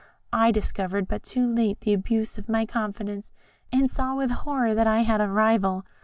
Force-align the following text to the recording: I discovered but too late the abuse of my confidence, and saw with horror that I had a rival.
I 0.33 0.49
discovered 0.51 1.07
but 1.07 1.21
too 1.21 1.45
late 1.45 1.81
the 1.81 1.93
abuse 1.93 2.39
of 2.39 2.49
my 2.49 2.65
confidence, 2.65 3.31
and 3.71 3.91
saw 3.91 4.15
with 4.15 4.31
horror 4.31 4.73
that 4.73 4.87
I 4.87 5.01
had 5.01 5.21
a 5.21 5.27
rival. 5.29 5.85